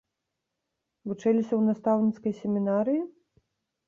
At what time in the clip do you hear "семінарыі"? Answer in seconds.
2.41-3.01